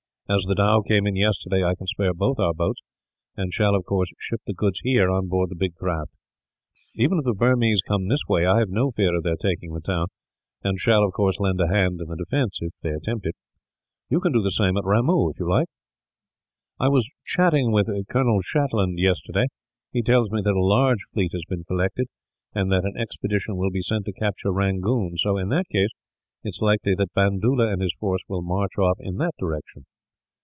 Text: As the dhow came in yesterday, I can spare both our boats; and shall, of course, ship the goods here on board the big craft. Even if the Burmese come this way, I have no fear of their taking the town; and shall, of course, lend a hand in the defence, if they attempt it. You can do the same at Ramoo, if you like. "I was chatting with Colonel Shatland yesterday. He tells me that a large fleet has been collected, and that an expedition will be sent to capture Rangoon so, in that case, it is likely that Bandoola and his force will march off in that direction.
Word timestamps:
As 0.29 0.45
the 0.47 0.55
dhow 0.55 0.79
came 0.79 1.05
in 1.07 1.17
yesterday, 1.17 1.61
I 1.61 1.75
can 1.75 1.87
spare 1.87 2.13
both 2.13 2.39
our 2.39 2.53
boats; 2.53 2.79
and 3.35 3.51
shall, 3.51 3.75
of 3.75 3.83
course, 3.83 4.13
ship 4.17 4.39
the 4.47 4.53
goods 4.53 4.79
here 4.81 5.09
on 5.09 5.27
board 5.27 5.49
the 5.49 5.57
big 5.57 5.75
craft. 5.75 6.13
Even 6.95 7.17
if 7.19 7.25
the 7.25 7.33
Burmese 7.33 7.81
come 7.85 8.07
this 8.07 8.21
way, 8.29 8.45
I 8.45 8.59
have 8.59 8.69
no 8.69 8.91
fear 8.91 9.13
of 9.13 9.23
their 9.23 9.35
taking 9.35 9.73
the 9.73 9.81
town; 9.81 10.07
and 10.63 10.79
shall, 10.79 11.03
of 11.03 11.11
course, 11.11 11.37
lend 11.41 11.59
a 11.59 11.67
hand 11.67 11.99
in 11.99 12.07
the 12.07 12.15
defence, 12.15 12.59
if 12.61 12.71
they 12.81 12.91
attempt 12.91 13.25
it. 13.25 13.35
You 14.07 14.21
can 14.21 14.31
do 14.31 14.41
the 14.41 14.51
same 14.55 14.77
at 14.77 14.85
Ramoo, 14.85 15.31
if 15.31 15.35
you 15.37 15.49
like. 15.49 15.67
"I 16.79 16.87
was 16.87 17.11
chatting 17.25 17.73
with 17.73 17.87
Colonel 18.09 18.39
Shatland 18.39 18.99
yesterday. 18.99 19.47
He 19.91 20.01
tells 20.01 20.31
me 20.31 20.41
that 20.43 20.55
a 20.55 20.63
large 20.63 21.03
fleet 21.11 21.33
has 21.33 21.43
been 21.49 21.65
collected, 21.65 22.07
and 22.55 22.71
that 22.71 22.85
an 22.85 22.95
expedition 22.95 23.57
will 23.57 23.69
be 23.71 23.81
sent 23.81 24.05
to 24.05 24.13
capture 24.13 24.53
Rangoon 24.53 25.17
so, 25.17 25.35
in 25.35 25.49
that 25.49 25.67
case, 25.69 25.89
it 26.45 26.51
is 26.55 26.61
likely 26.61 26.95
that 26.95 27.13
Bandoola 27.13 27.67
and 27.73 27.81
his 27.81 27.93
force 27.99 28.23
will 28.29 28.41
march 28.41 28.77
off 28.79 28.95
in 29.01 29.17
that 29.17 29.33
direction. 29.37 29.83